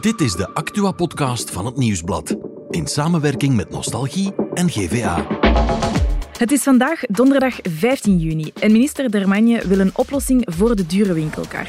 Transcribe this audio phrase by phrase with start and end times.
[0.00, 2.36] Dit is de Actua-podcast van het Nieuwsblad.
[2.70, 5.26] In samenwerking met Nostalgie en GVA.
[6.38, 11.12] Het is vandaag donderdag 15 juni en minister Dermagne wil een oplossing voor de dure
[11.12, 11.66] winkelkar.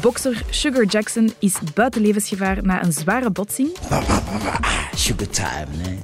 [0.00, 3.76] Bokser Sugar Jackson is buiten levensgevaar na een zware botsing.
[4.94, 5.98] Sugar time, nee.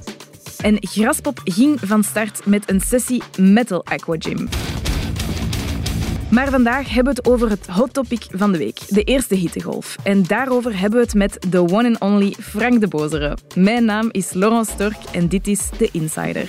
[0.57, 4.49] En Graspop ging van start met een sessie Metal Aqua Gym.
[6.33, 9.95] Maar vandaag hebben we het over het hot topic van de week, de eerste hittegolf.
[10.03, 13.37] En daarover hebben we het met de one and only Frank de Bozere.
[13.55, 16.47] Mijn naam is Laurence Stork en dit is The Insider.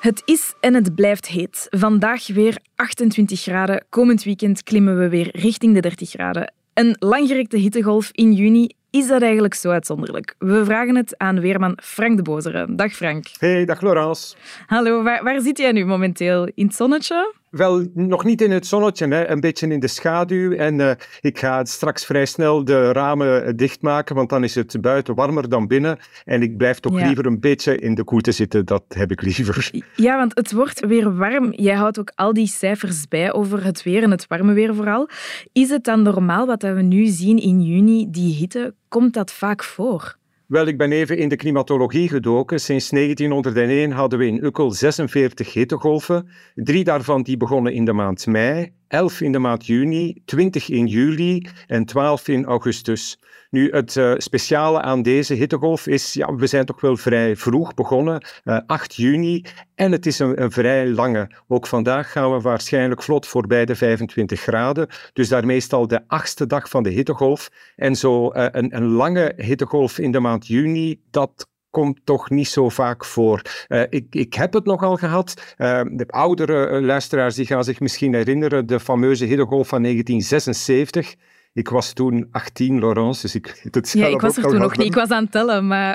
[0.00, 1.66] Het is en het blijft heet.
[1.70, 3.84] Vandaag weer 28 graden.
[3.88, 6.52] Komend weekend klimmen we weer richting de 30 graden.
[6.74, 10.34] Een langgerekte hittegolf in juni is dat eigenlijk zo uitzonderlijk?
[10.38, 12.74] We vragen het aan weerman Frank de Bozere.
[12.74, 13.26] Dag Frank.
[13.38, 14.36] Hey, dag Laurence.
[14.66, 16.50] Hallo, waar, waar zit jij nu momenteel?
[16.54, 17.34] In het zonnetje?
[17.52, 19.28] Wel, nog niet in het zonnetje, hè.
[19.28, 20.52] een beetje in de schaduw.
[20.52, 25.14] En uh, ik ga straks vrij snel de ramen dichtmaken, want dan is het buiten
[25.14, 25.98] warmer dan binnen.
[26.24, 27.06] En ik blijf toch Ja.
[27.06, 29.70] liever een beetje in de koete zitten, dat heb ik liever.
[29.96, 31.52] Ja, want het wordt weer warm.
[31.52, 35.08] Jij houdt ook al die cijfers bij over het weer en het warme weer vooral.
[35.52, 39.64] Is het dan normaal wat we nu zien in juni, die hitte, komt dat vaak
[39.64, 40.16] voor?
[40.46, 42.60] Wel, ik ben even in de klimatologie gedoken.
[42.60, 46.28] Sinds 1901 hadden we in Ukkel 46 hittegolven.
[46.54, 50.86] Drie daarvan die begonnen in de maand mei, 11 in de maand juni, 20 in
[50.86, 53.18] juli en 12 in augustus.
[53.52, 57.74] Nu, het eh, speciale aan deze hittegolf is, ja, we zijn toch wel vrij vroeg
[57.74, 61.30] begonnen, eh, 8 juni, en het is een, een vrij lange.
[61.48, 65.86] Ook vandaag gaan we waarschijnlijk vlot voorbij de 25 graden, dus daarmee is het al
[65.86, 67.50] de achtste dag van de hittegolf.
[67.76, 72.48] En zo eh, een, een lange hittegolf in de maand juni, dat komt toch niet
[72.48, 73.42] zo vaak voor.
[73.68, 75.54] Eh, ik, ik heb het nogal gehad.
[75.56, 81.14] Eh, de oudere eh, luisteraars die gaan zich misschien herinneren de fameuze hittegolf van 1976.
[81.54, 84.76] Ik was toen 18, Laurence, dus ik weet het Ja, ik was er toen nog
[84.76, 84.86] niet.
[84.86, 85.92] Ik was aan het tellen, maar...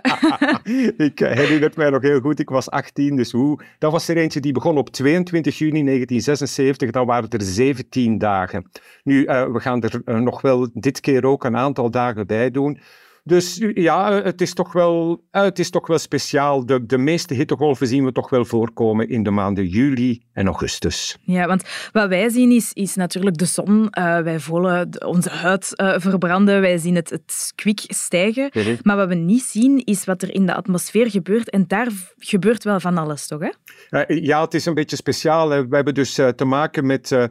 [0.98, 2.40] ik eh, herinner het mij nog heel goed.
[2.40, 3.60] Ik was 18, dus hoe?
[3.80, 6.92] Dat was er eentje die begon op 22 juni 1976.
[6.92, 8.72] Dan waren er 17 dagen.
[9.04, 12.52] Nu, eh, we gaan er eh, nog wel dit keer ook een aantal dagen bij
[12.52, 12.80] doen.
[13.28, 16.66] Dus ja, het is toch wel, eh, het is toch wel speciaal.
[16.66, 21.18] De, de meeste hittegolven zien we toch wel voorkomen in de maanden juli en augustus.
[21.22, 23.90] Ja, want wat wij zien is, is natuurlijk de zon.
[23.90, 28.52] Eh, wij voelen onze huid eh, verbranden, wij zien het, het kwik stijgen.
[28.84, 31.50] Maar wat we niet zien, is wat er in de atmosfeer gebeurt.
[31.50, 33.42] En daar gebeurt wel van alles, toch?
[33.90, 34.04] Hè?
[34.08, 35.50] Ja, het is een beetje speciaal.
[35.50, 35.68] hè.
[35.68, 37.30] We hebben dus te maken met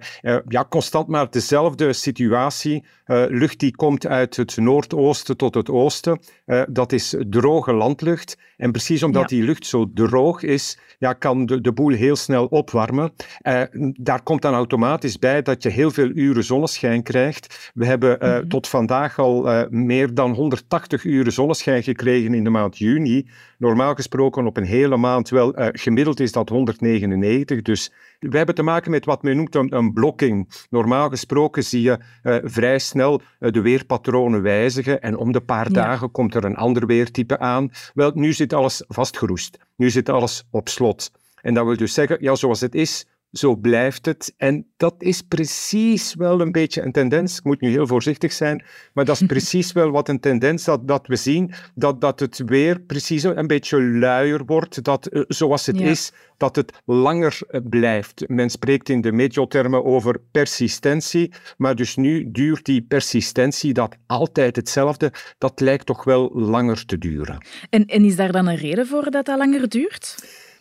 [0.48, 2.84] ja, constant maar dezelfde situatie.
[3.06, 6.20] Eh, lucht die komt uit het noordoosten tot het oosten.
[6.44, 8.38] Eh, dat is droge landlucht.
[8.56, 9.36] En precies omdat Ja.
[9.36, 13.12] die lucht zo droog is, ja, kan de, de boel heel snel opwarmen.
[13.40, 13.62] Eh,
[13.94, 17.70] daar komt dan automatisch bij dat je heel veel uren zonneschijn krijgt.
[17.74, 22.78] We hebben eh, tot vandaag al meer dan 180 uren zonneschijn gekregen in de maand
[22.78, 23.28] juni.
[23.58, 27.62] Normaal gesproken op een hele maand wel, gemiddeld is dat 199.
[27.62, 30.64] Dus we hebben te maken met wat men noemt een, een blokking.
[30.70, 35.66] Normaal gesproken zie je eh, vrij snel eh, de weerpatronen wijzigen en om de paar
[35.66, 35.72] Ja.
[35.72, 37.70] dagen komt er een ander weertype aan.
[37.94, 39.58] Wel, nu zit alles vastgeroest.
[39.76, 41.10] Nu zit alles op slot.
[41.42, 44.34] En dat wil dus zeggen, ja, zoals het is, zo blijft het.
[44.36, 47.38] En dat is precies wel een beetje een tendens.
[47.38, 50.88] Ik moet nu heel voorzichtig zijn, maar dat is precies wel wat een tendens dat,
[50.88, 55.66] dat we zien, dat, dat het weer precies een beetje luier wordt, dat eh, zoals
[55.66, 55.86] het Ja.
[55.86, 58.24] is, dat het langer eh, blijft.
[58.28, 64.56] Men spreekt in de meteotermen over persistentie, maar dus nu duurt die persistentie, dat altijd
[64.56, 67.46] hetzelfde, dat lijkt toch wel langer te duren.
[67.70, 70.16] En, en is daar dan een reden voor dat dat langer duurt?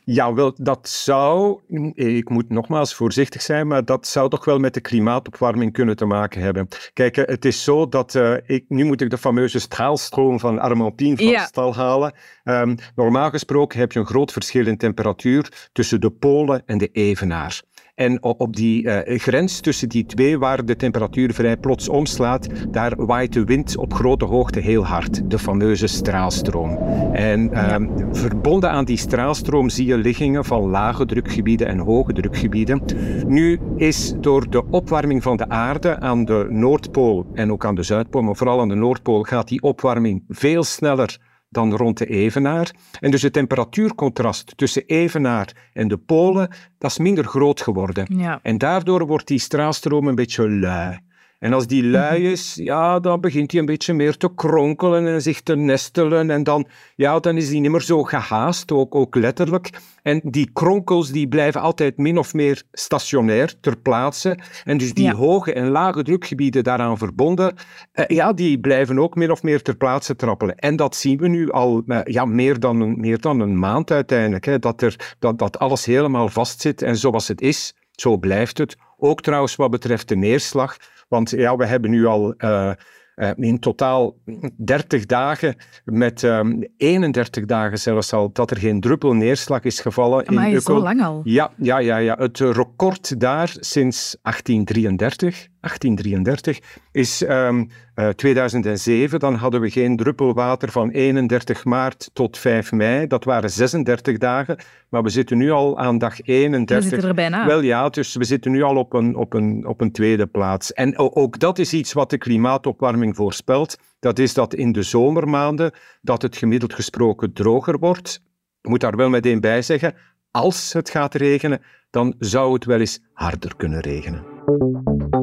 [0.05, 1.59] Ja, wel, dat zou,
[1.93, 6.05] ik moet nogmaals voorzichtig zijn, maar dat zou toch wel met de klimaatopwarming kunnen te
[6.05, 6.67] maken hebben.
[6.93, 10.59] Kijk, eh, het is zo dat, eh, ik, nu moet ik de fameuze straalstroom van
[10.59, 11.45] Armentien van Ja.
[11.45, 12.13] stal halen.
[12.43, 16.89] Ehm, normaal gesproken heb je een groot verschil in temperatuur tussen de polen en de
[16.91, 17.61] evenaar.
[17.95, 23.05] En op die eh, grens tussen die twee, waar de temperatuur vrij plots omslaat, daar
[23.05, 26.77] waait de wind op grote hoogte heel hard, de fameuze straalstroom.
[27.13, 32.81] En ehm, verbonden aan die straalstroom zie je liggingen van lage drukgebieden en hoge drukgebieden.
[33.27, 37.83] Nu is door de opwarming van de aarde aan de Noordpool en ook aan de
[37.83, 41.19] Zuidpool, maar vooral aan de Noordpool, gaat die opwarming veel sneller
[41.55, 42.71] dan rond de evenaar.
[42.99, 48.17] En dus het temperatuurcontrast tussen evenaar en de polen, dat is minder groot geworden.
[48.17, 48.39] Ja.
[48.41, 50.99] En daardoor wordt die straalstroom een beetje lui.
[51.45, 55.21] En als die lui is, ja, dan begint hij een beetje meer te kronkelen en
[55.21, 56.29] zich te nestelen.
[56.29, 59.69] En dan, ja, dan is hij niet meer zo gehaast, ook, ook letterlijk.
[60.01, 64.39] En die kronkels die blijven altijd min of meer stationair ter plaatse.
[64.63, 67.55] En dus die hoge en lage drukgebieden daaraan verbonden,
[67.91, 70.55] eh, ja, die blijven ook min of meer ter plaatse trappelen.
[70.55, 73.91] En dat zien we nu al eh, ja, meer, dan een, meer dan een maand
[73.91, 74.45] uiteindelijk.
[74.45, 78.77] Hè, dat, er, dat, dat alles helemaal vastzit en zoals het is, zo blijft het.
[78.97, 80.77] Ook trouwens wat betreft de neerslag.
[81.07, 82.71] Want ja, we hebben nu al uh,
[83.15, 84.15] uh, in totaal
[84.57, 90.33] 30 dagen, met um, 31 dagen zelfs al, dat er geen druppel neerslag is gevallen.
[90.33, 91.21] Maar in zo lang al?
[91.23, 96.59] Ja, ja, ja, ja, het record daar sinds 1833 1833
[96.91, 99.19] is um, uh, 2007.
[99.19, 103.07] Dan hadden we geen druppelwater van 31 maart tot 5 mei.
[103.07, 104.57] Dat waren 36 dagen.
[104.89, 106.75] Maar we zitten nu al aan dag 31.
[106.75, 107.45] We zitten er bijna.
[107.45, 110.73] Wel ja, dus we zitten nu al op een, op een, op een tweede plaats.
[110.73, 113.77] En ook dat is iets wat de klimaatopwarming voorspelt.
[113.99, 115.71] Dat is dat in de zomermaanden
[116.01, 118.21] dat het gemiddeld gesproken droger wordt.
[118.61, 119.95] Ik moet daar wel meteen bij zeggen,
[120.31, 124.23] als het gaat regenen, dan zou het wel eens harder kunnen regenen.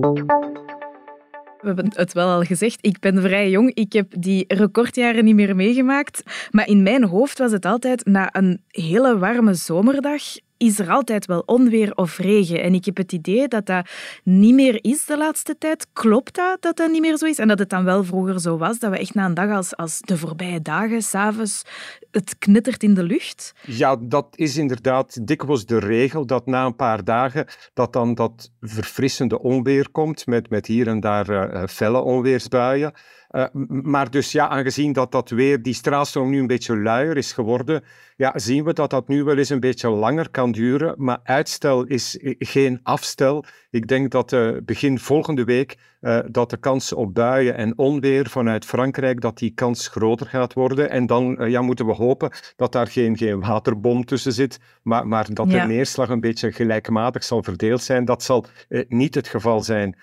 [0.00, 3.74] We hebben het wel al gezegd, ik ben vrij jong.
[3.74, 6.48] Ik heb die recordjaren niet meer meegemaakt.
[6.50, 10.22] Maar in mijn hoofd was het altijd na een hele warme zomerdag
[10.62, 12.62] is er altijd wel onweer of regen.
[12.62, 13.88] En ik heb het idee dat dat
[14.24, 15.86] niet meer is de laatste tijd.
[15.92, 17.38] Klopt dat dat dat niet meer zo is?
[17.38, 19.76] En dat het dan wel vroeger zo was, dat we echt na een dag als,
[19.76, 21.62] als de voorbije dagen, s'avonds,
[22.10, 23.54] het knittert in de lucht?
[23.66, 28.50] Ja, dat is inderdaad dikwijls de regel, dat na een paar dagen dat dan dat
[28.60, 32.92] verfrissende onweer komt, met, met hier en daar uh, felle onweersbuien.
[33.32, 33.44] Uh,
[33.82, 37.82] maar dus ja, aangezien dat dat weer, die straalstroom nu een beetje luier is geworden,
[38.16, 40.94] ja, zien we dat dat nu wel eens een beetje langer kan duren.
[40.98, 43.44] Maar uitstel is geen afstel.
[43.70, 48.28] Ik denk dat uh, begin volgende week uh, dat de kans op buien en onweer
[48.28, 50.90] vanuit Frankrijk, dat die kans groter gaat worden.
[50.90, 55.06] En dan uh, ja, moeten we hopen dat daar geen, geen waterbom tussen zit, maar,
[55.06, 55.60] maar dat ja.
[55.60, 58.04] de neerslag een beetje gelijkmatig zal verdeeld zijn.
[58.04, 58.46] Dat zal
[58.88, 59.96] niet het geval zijn.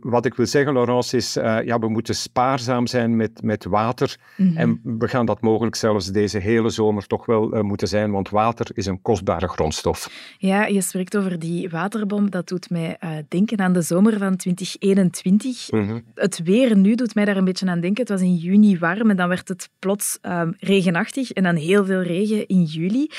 [0.00, 4.16] wat ik wil zeggen, Laurence, is ja, we moeten spaarzaam zijn met, met water.
[4.36, 4.56] Mm -hmm.
[4.56, 8.66] En we gaan dat mogelijk zelfs deze hele zomer toch wel moeten zijn, want water
[8.74, 10.34] is een kostbare grondstof.
[10.38, 12.30] Ja, je spreekt over die waterbom.
[12.30, 12.98] Dat doet mij
[13.28, 15.19] denken aan de zomer van 2021.
[15.24, 16.04] Mm -hmm.
[16.14, 18.00] Het weer nu doet mij daar een beetje aan denken.
[18.00, 21.84] Het was in juni warm en dan werd het plots uh, regenachtig en dan heel
[21.84, 23.10] veel regen in juli.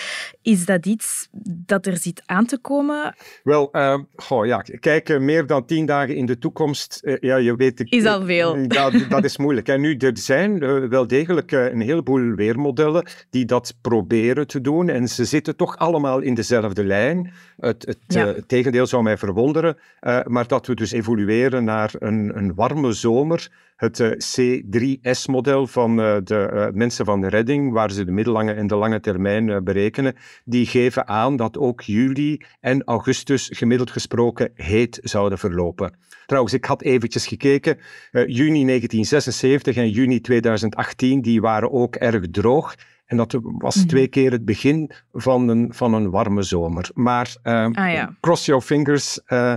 [0.42, 1.21] Is dat iets
[1.66, 3.16] dat er zit aan te komen?
[3.44, 3.70] Wel,
[4.16, 7.00] goh, ja, kijk meer dan tien dagen in de toekomst.
[7.20, 8.68] ja, je weet, is al veel.
[8.68, 9.68] Dat, dat is moeilijk.
[9.68, 14.90] En nu, er zijn wel degelijk een heleboel weermodellen die dat proberen te doen.
[14.90, 17.32] En ze zitten toch allemaal in dezelfde lijn.
[17.60, 18.28] Het, het, ja.
[18.28, 19.78] uh, het tegendeel zou mij verwonderen.
[20.02, 23.70] Uh, maar dat we dus evolueren naar een, een warme zomer.
[23.76, 28.76] Het uh, C3S-model van de mensen van de redding, waar ze de middellange en de
[28.76, 35.38] lange termijn berekenen, die geven aan dat ook juli en augustus gemiddeld gesproken heet zouden
[35.38, 35.94] verlopen.
[36.26, 37.78] Trouwens, ik had eventjes gekeken.
[38.12, 42.76] juni 1976 en juni 2018, die waren ook erg droog.
[43.06, 43.88] En dat was -hmm.
[43.88, 46.90] twee keer het begin van een, van een warme zomer.
[46.94, 48.16] Maar uh, ah, ja.
[48.22, 49.54] cross your fingers, uh,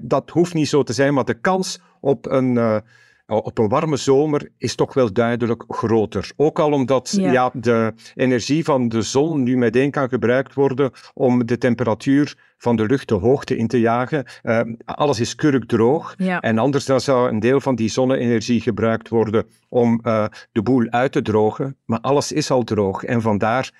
[0.00, 2.82] dat hoeft niet zo te zijn, maar de kans op een,
[3.26, 6.30] op een warme zomer is toch wel duidelijk groter.
[6.36, 7.32] Ook al omdat ja.
[7.32, 7.50] ja.
[7.52, 12.86] de energie van de zon nu meteen kan gebruikt worden om de temperatuur van de
[12.86, 14.24] lucht de hoogte in te jagen.
[14.42, 16.14] Uh, alles is kurkdroog.
[16.16, 16.40] Ja.
[16.40, 20.86] En anders dan zou een deel van die zonne-energie gebruikt worden om uh, de boel
[20.90, 21.76] uit te drogen.
[21.84, 23.04] Maar alles is al droog.
[23.04, 23.72] En vandaar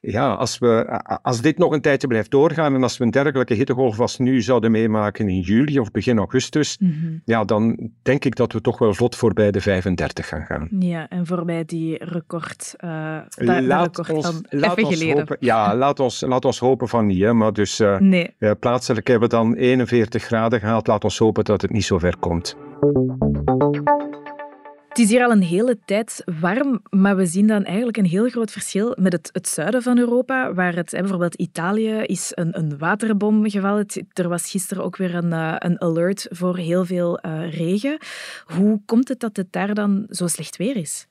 [0.00, 3.54] ja, als, we, als dit nog een tijdje blijft doorgaan en als we een dergelijke
[3.54, 7.22] hittegolf als nu zouden meemaken in juli of begin augustus, mm -hmm.
[7.24, 10.68] ja, dan denk ik dat we toch wel vlot voorbij de 35 gaan gaan.
[10.78, 15.04] Ja, en voorbij die record, uh, da, laat record ons, van laat ons.
[15.12, 17.20] Hopen, ja, laat ons, laat ons hopen van niet.
[17.20, 18.34] Hè, maar dus uh, nee.
[18.38, 20.86] uh, plaatselijk hebben we dan 41 graden gehaald.
[20.86, 22.56] Laat ons hopen dat het niet zo ver komt.
[24.98, 28.28] Het is hier al een hele tijd warm, maar we zien dan eigenlijk een heel
[28.28, 32.78] groot verschil met het, het zuiden van Europa, waar het, bijvoorbeeld Italië is een, een
[32.78, 33.86] waterbom gevallen.
[34.12, 37.98] Er was gisteren ook weer een, uh, een alert voor heel veel uh, regen.
[38.44, 41.06] Hoe komt het dat het daar dan zo slecht weer is?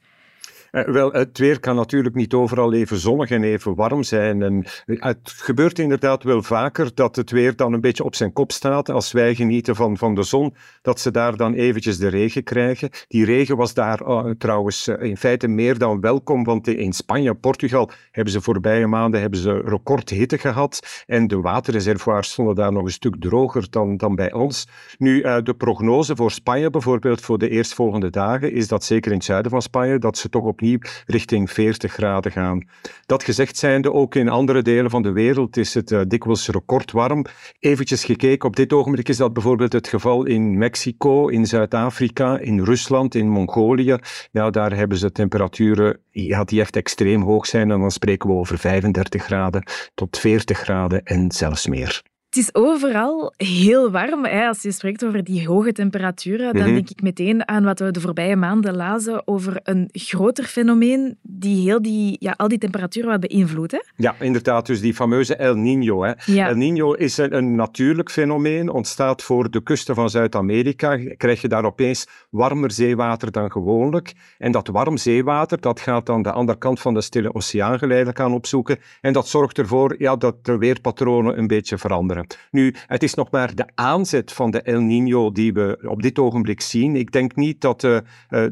[0.72, 4.42] Uh, wel, het weer kan natuurlijk niet overal even zonnig en even warm zijn.
[4.42, 8.52] En het gebeurt inderdaad wel vaker dat het weer dan een beetje op zijn kop
[8.52, 12.44] staat als wij genieten van, van de zon, dat ze daar dan eventjes de regen
[12.44, 12.90] krijgen.
[13.08, 17.90] Die regen was daar uh, trouwens in feite meer dan welkom, want in Spanje Portugal
[18.12, 22.92] hebben ze voorbije maanden hebben ze recordhitte gehad en de waterreservoirs stonden daar nog een
[22.92, 24.68] stuk droger dan, dan bij ons.
[24.98, 29.26] Nu, de prognose voor Spanje bijvoorbeeld voor de eerstvolgende dagen is dat zeker in het
[29.26, 32.68] zuiden van Spanje, dat ze toch opnieuw richting 40 graden gaan.
[33.06, 37.26] Dat gezegd zijnde, ook in andere delen van de wereld is het uh, dikwijls recordwarm.
[37.60, 42.64] Eventjes gekeken, op dit ogenblik is dat bijvoorbeeld het geval in Mexico, in Zuid-Afrika, in
[42.64, 43.98] Rusland, in Mongolië.
[44.32, 48.36] Ja, daar hebben ze temperaturen ja, die echt extreem hoog zijn en dan spreken we
[48.36, 52.04] over 35 graden tot 40 graden en zelfs meer.
[52.38, 54.26] Het is overal heel warm.
[54.26, 54.48] Hè.
[54.48, 56.74] Als je spreekt over die hoge temperaturen, dan mhm.
[56.74, 61.64] denk ik meteen aan wat we de voorbije maanden lazen over een groter fenomeen die
[61.64, 63.72] heel die, ja, al die temperaturen wat beïnvloedt.
[63.72, 63.80] Hè?
[63.96, 64.66] Ja, inderdaad.
[64.66, 66.00] Dus die fameuze El Niño.
[66.00, 66.42] Hè.
[66.42, 70.98] El Niño is een, een, natuurlijk fenomeen, ontstaat voor de kusten van Zuid-Amerika.
[71.18, 74.14] Krijg je daar opeens warmer zeewater dan gewoonlijk.
[74.38, 78.20] En dat warm zeewater dat gaat dan de andere kant van de Stille Oceaan geleidelijk
[78.20, 78.78] aan opzoeken.
[79.02, 82.27] En dat zorgt ervoor ja, dat de weerpatronen een beetje veranderen.
[82.52, 86.20] Nu, het is nog maar de aanzet van de El Niño die we op dit
[86.20, 86.96] ogenblik zien.
[86.96, 87.98] Ik denk niet dat uh,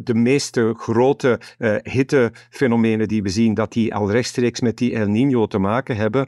[0.03, 5.07] de meeste grote uh, hittefenomenen die we zien, dat die al rechtstreeks met die El
[5.07, 6.27] Niño te maken hebben.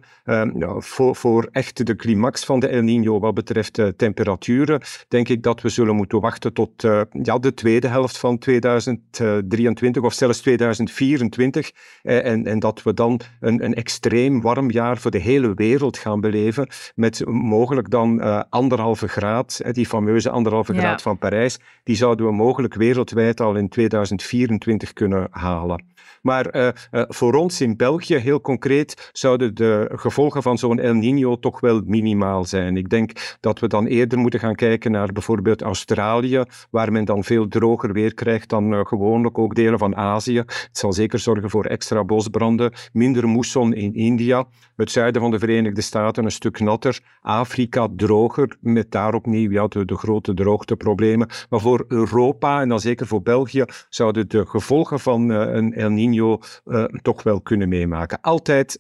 [0.54, 5.44] Nou, voor, voor echt de climax van de El Niño wat betreft temperaturen, denk ik
[5.44, 6.82] dat we zullen moeten wachten tot
[7.22, 11.72] ja, de tweede helft van 2023 of zelfs 2024.
[12.04, 16.22] en, en dat we dan een, een extreem warm jaar voor de hele wereld gaan
[16.22, 22.26] beleven met mogelijk dan uh, anderhalve graad, die fameuze anderhalve graad van Parijs, die zouden
[22.26, 25.84] we mogelijk wereldwijd al in 2024 kunnen halen.
[26.28, 30.94] Maar uh, uh, voor ons in België, heel concreet, zouden de gevolgen van zo'n El
[30.94, 32.78] Niño toch wel minimaal zijn.
[32.78, 37.24] Ik denk dat we dan eerder moeten gaan kijken naar bijvoorbeeld Australië, waar men dan
[37.24, 40.38] veel droger weer krijgt dan uh, gewoonlijk ook delen van Azië.
[40.38, 45.40] Het zal zeker zorgen voor extra bosbranden, minder moesson in India, het zuiden van de
[45.40, 51.30] Verenigde Staten een stuk natter, Afrika droger, met daar opnieuw ja, de, de grote droogteproblemen.
[51.50, 56.16] Maar voor Europa en dan zeker voor België zouden de gevolgen van een El Niño
[56.18, 58.22] uh, toch wel kunnen meemaken.
[58.22, 58.78] Altijd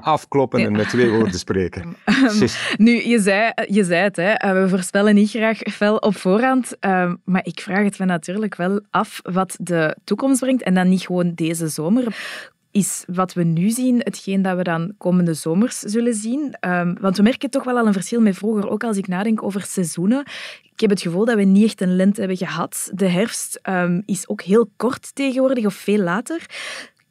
[0.00, 1.96] afkloppen en met twee woorden spreken.
[2.76, 6.76] nu, je zei, je zei het, hè, eh, we voorspellen niet graag fel op voorhand,
[6.80, 10.88] uh, maar ik vraag het me natuurlijk wel af wat de toekomst brengt en dan
[10.88, 12.16] niet gewoon deze zomer
[12.74, 16.56] is wat we nu zien hetgeen dat we dan komende zomers zullen zien?
[16.60, 19.42] Um, want we merken toch wel al een verschil met vroeger, ook als ik nadenk
[19.42, 20.24] over seizoenen.
[20.72, 22.90] Ik heb het gevoel dat we niet echt een lente hebben gehad.
[22.94, 26.46] De herfst um, is ook heel kort tegenwoordig, of veel later.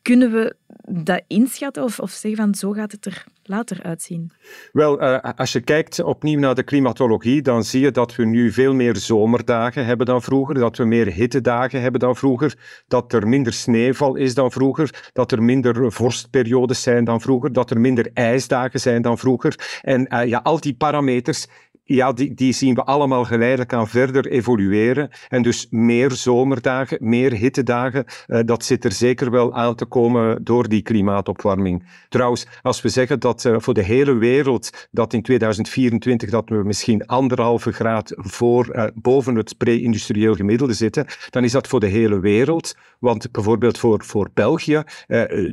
[0.03, 0.55] Kunnen we
[0.89, 4.31] dat inschatten of, of zeggen van zo gaat het er later uitzien?
[4.72, 8.51] Wel, uh, als je kijkt opnieuw naar de klimatologie, dan zie je dat we nu
[8.51, 12.55] veel meer zomerdagen hebben dan vroeger, dat we meer hittedagen hebben dan vroeger,
[12.88, 17.72] dat er minder sneeuwval is dan vroeger, dat er minder vorstperiodes zijn dan vroeger, dat
[17.72, 19.79] er minder ijsdagen zijn dan vroeger.
[19.81, 21.48] En uh, ja, al die parameters
[21.84, 25.10] ja, die, die zien we allemaal geleidelijk aan verder evolueren.
[25.30, 30.44] En dus meer zomerdagen, meer hittedagen, uh, dat zit er zeker wel aan te komen
[30.44, 31.84] door die klimaatopwarming.
[32.10, 36.63] Trouwens, als we zeggen dat uh, voor de hele wereld, dat in 2024 dat we
[36.63, 41.88] misschien anderhalve graad voor, uh, boven het pre-industrieel gemiddelde zitten, dan is dat voor de
[41.88, 42.75] hele wereld.
[43.00, 44.84] Want bijvoorbeeld voor, voor België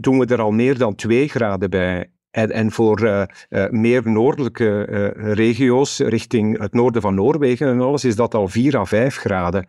[0.00, 2.10] doen we er al meer dan twee graden bij.
[2.30, 7.80] En, en voor uh, uh, meer noordelijke uh, regio's, richting het noorden van Noorwegen en
[7.80, 9.66] alles, is dat al 4 à 5 graden.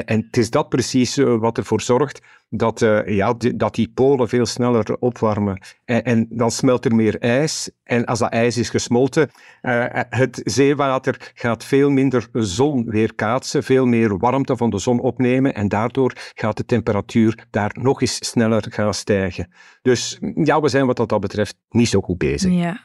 [0.00, 4.28] En, het is dat precies wat ervoor zorgt dat, uh, ja, die, dat die polen
[4.28, 5.62] veel sneller opwarmen.
[5.84, 7.70] En, dan smelt er meer ijs.
[7.84, 9.30] En als dat ijs is gesmolten,
[9.62, 15.54] uh, het zeewater gaat veel minder zon weerkaatsen, veel meer warmte van de zon opnemen.
[15.54, 19.52] En daardoor gaat de temperatuur daar nog eens sneller gaan stijgen.
[19.82, 22.52] Dus ja, we zijn wat dat betreft niet zo goed bezig.
[22.52, 22.80] Ja.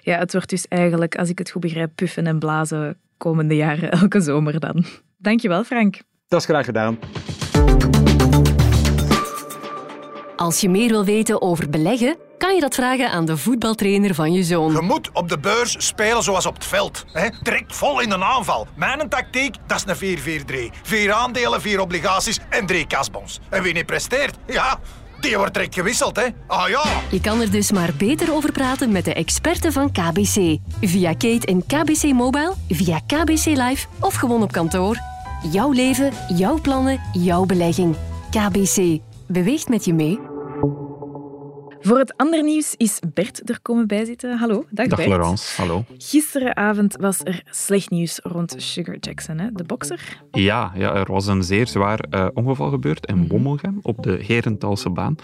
[0.00, 3.90] ja, het wordt dus eigenlijk, als ik het goed begrijp, puffen en blazen komende jaren,
[4.00, 4.84] elke zomer dan.
[5.16, 6.00] Dankjewel, Frank.
[6.30, 6.98] Dat is graag gedaan.
[10.36, 14.32] Als je meer wil weten over beleggen, kan je dat vragen aan de voetbaltrainer van
[14.32, 14.72] je zoon.
[14.72, 17.04] Je moet op de beurs spelen zoals op het veld.
[17.12, 17.28] Hè?
[17.42, 18.66] Direct vol in de aanval.
[18.74, 20.80] Mijn tactiek, dat is een 4-4-3.
[20.82, 23.40] Vier aandelen, vier obligaties en drie kasbons.
[23.48, 24.78] En wie niet presteert, ja,
[25.20, 26.26] die wordt direct gewisseld, hè?
[26.46, 26.82] Ah ja!
[27.10, 30.58] Je kan er dus maar beter over praten met de experten van KBC.
[30.80, 35.09] Via Kate en KBC Mobile, via KBC Live of gewoon op kantoor.
[35.42, 37.96] Jouw leven, jouw plannen, jouw belegging.
[38.30, 40.29] KBC beweegt met je mee.
[41.90, 44.38] Voor het andere nieuws is Bert er komen bijzitten.
[44.38, 45.08] Hallo, dag, Dag Bert.
[45.08, 45.84] Laurence, hallo.
[45.98, 49.52] Gisteravond was er slecht nieuws rond Sugar Jackson, hè?
[49.52, 50.22] de bokser.
[50.30, 53.28] Ja, ja, er was een zeer zwaar eh, ongeval gebeurd in Mhm.
[53.28, 55.16] Wommelgem op de Herentalse baan.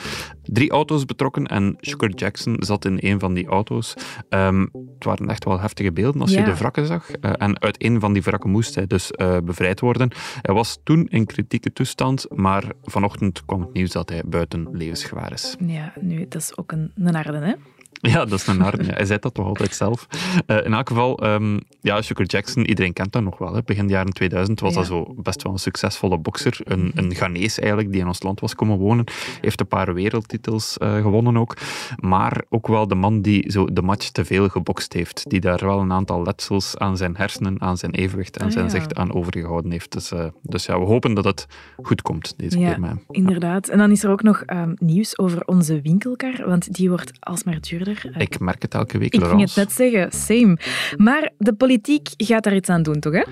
[0.42, 3.94] Drie auto's betrokken en Sugar Jackson zat in een van die auto's.
[4.28, 4.60] Ehm,
[4.94, 6.38] het waren echt wel heftige beelden als Ja.
[6.38, 7.10] je de wrakken zag.
[7.10, 10.10] Eh, en uit een van die wrakken moest hij dus eh, bevrijd worden.
[10.42, 15.32] Hij was toen in kritieke toestand, maar vanochtend kwam het nieuws dat hij buiten levensgevaar
[15.32, 15.56] is.
[15.66, 17.54] Ja, nu, dat is ook een, een hè?
[18.12, 18.56] Ja, dat is een.
[18.58, 18.72] Ja.
[18.76, 20.06] Hij zei dat toch altijd zelf.
[20.46, 23.54] Eh, in elk geval, ehm, ja, Sugar Jackson, iedereen kent dat nog wel.
[23.54, 23.62] Hè.
[23.64, 24.78] Begin jaren 2000 was Ja.
[24.78, 26.58] dat zo best wel een succesvolle bokser.
[26.64, 29.04] Een, een Ghanese eigenlijk, die in ons land was komen wonen.
[29.40, 31.56] Heeft een paar wereldtitels eh, gewonnen ook.
[32.00, 35.22] Maar ook wel de man die zo de match te veel gebokst heeft.
[35.30, 38.64] Die daar wel een aantal letsels aan zijn hersenen, aan zijn evenwicht en Ah, zijn
[38.64, 38.70] ja.
[38.70, 39.92] zicht aan overgehouden heeft.
[39.92, 41.46] Dus, eh, dus ja, we hopen dat het
[41.82, 43.00] goed komt deze keer met hem.
[43.10, 43.68] Inderdaad.
[43.68, 47.60] En dan is er ook nog ehm, nieuws over onze winkelkar, want die wordt alsmaar
[47.60, 47.85] duurder.
[47.86, 49.58] Eh, Ik merk het elke week, ik ging het Laurence.
[49.58, 50.58] net zeggen, same.
[50.96, 53.12] Maar de politiek gaat daar iets aan doen, toch?
[53.12, 53.22] Hè?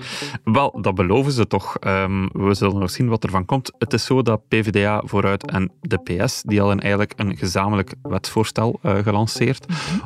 [0.43, 1.77] Wel, dat beloven ze toch.
[1.79, 3.71] Ehm, we zullen nog zien wat er van komt.
[3.77, 8.79] Het is zo dat PvdA vooruit en de PS, die hadden eigenlijk een gezamenlijk wetsvoorstel
[8.81, 9.65] eh, gelanceerd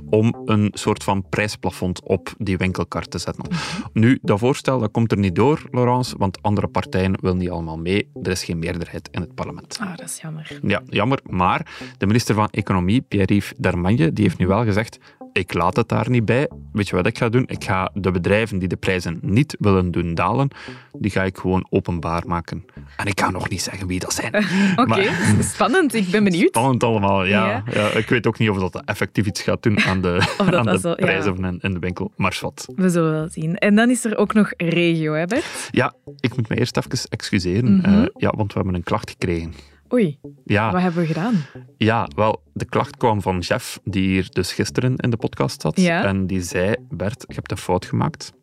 [0.09, 3.45] om een soort van prijsplafond op die winkelkar te zetten.
[3.93, 7.77] Nu, dat voorstel dat komt er niet door, Laurence, want andere partijen willen niet allemaal
[7.77, 8.09] mee.
[8.23, 9.77] Er is geen meerderheid in het parlement.
[9.81, 10.59] Ah, dat is jammer.
[10.61, 11.19] Ja, jammer.
[11.29, 11.65] Maar
[11.97, 14.97] de minister van Economie, Pierre-Yves Darmagne, die heeft nu wel gezegd
[15.33, 16.49] ik laat het daar niet bij.
[16.73, 17.43] Weet je wat ik ga doen?
[17.47, 20.49] Ik ga de bedrijven die de prijzen niet willen doen dalen,
[20.97, 22.65] die ga ik gewoon openbaar maken.
[22.97, 24.35] En ik ga nog niet zeggen wie dat zijn.
[24.75, 25.03] Oké,
[25.53, 25.93] spannend.
[25.93, 26.47] Ik ben benieuwd.
[26.49, 27.47] Spannend allemaal, ja.
[27.47, 27.63] Ja.
[27.73, 27.87] ja.
[27.89, 30.95] Ik weet ook niet of dat effectief iets gaat doen aan de, aan de zo-
[30.95, 32.11] prijzen in, in de winkel.
[32.15, 32.67] Maar wat.
[32.75, 33.55] We zullen wel zien.
[33.57, 35.69] En dan is er ook nog regio, hè Bert?
[35.71, 37.85] Ja, ik moet me eerst even excuseren, Mhm.
[37.85, 39.53] eh, ja, want we hebben een klacht gekregen.
[39.93, 41.33] Oei, Ja, wat hebben we gedaan?
[41.77, 45.79] Ja, wel, de klacht kwam van Jeff, die hier dus gisteren in de podcast zat.
[45.81, 46.03] Ja.
[46.03, 48.33] En die zei, Bert, je hebt een fout gemaakt.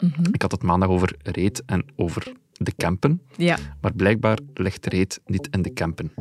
[0.00, 0.24] Mhm.
[0.32, 3.20] Ik had het maandag over reet en over de campen.
[3.36, 6.12] Ja, Maar blijkbaar ligt reet niet in de campen.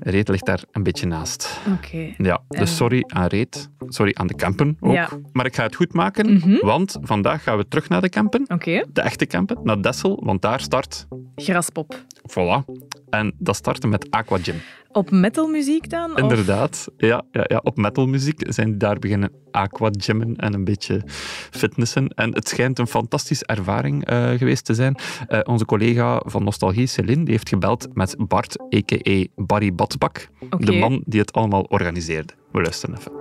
[0.00, 1.60] Reet ligt daar een beetje naast.
[1.76, 2.14] oké.
[2.18, 3.68] Ja, dus sorry aan reet.
[3.88, 4.92] Sorry aan de campen ook.
[4.92, 5.08] Ja.
[5.32, 6.56] Maar ik ga het goed maken, Mhm.
[6.66, 8.44] want vandaag gaan we terug naar de campen.
[8.48, 11.06] Oké, De echte campen, naar Dessel, want daar start...
[11.36, 12.04] graspop.
[12.30, 12.64] Voilà.
[13.10, 14.56] En dat startte met Aqua Gym.
[14.92, 16.10] Op metalmuziek dan?
[16.12, 21.02] of- Inderdaad, ja, ja, ja, op metalmuziek zijn die daar beginnen aquagymmen en een beetje
[21.50, 22.08] fitnessen.
[22.08, 24.94] En het schijnt een fantastische ervaring eh, geweest te zijn.
[25.28, 29.24] Eh, onze collega van Nostalgie, Celine, die heeft gebeld met Bart, a.k.a.
[29.34, 30.64] Barry Batsbak, Oké.
[30.64, 32.32] de man die het allemaal organiseerde.
[32.52, 33.12] We luisteren even.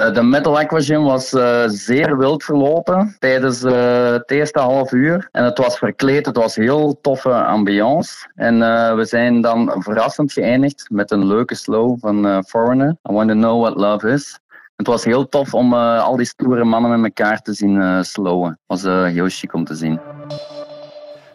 [0.00, 5.28] De, Metal Aqua Gym was eh, zeer wild verlopen tijdens eh, het eerste half uur.
[5.32, 8.30] En het was verkleed, het was heel toffe ambiance.
[8.34, 12.96] En eh, we zijn dan verrassend geëindigd met een leuke slow van Foreigner.
[13.10, 14.38] I want to know what love is.
[14.76, 18.58] Het was heel tof om al die stoere mannen met elkaar te zien slowen.
[18.66, 20.00] Het was heel chic om te zien.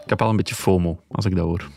[0.06, 1.70] Ik heb al een beetje FOMO als ik dat hoor.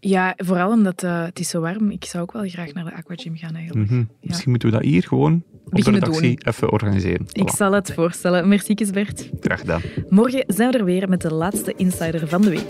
[0.00, 1.90] Ja, vooral omdat eh, het is zo warm.
[1.90, 3.90] Ik zou ook wel graag naar de aquagym gaan eigenlijk.
[3.90, 4.04] Mhm.
[4.20, 6.52] Misschien moeten we dat hier gewoon op de redactie doen.
[6.52, 7.26] even organiseren.
[7.32, 8.48] Ik zal het voorstellen.
[8.48, 9.30] Merci, Bert.
[9.40, 9.80] Graag gedaan.
[10.08, 12.68] Morgen zijn we er weer met de laatste insider van de week.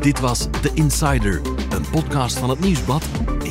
[0.00, 3.02] Dit was The Insider, een podcast van het Nieuwsblad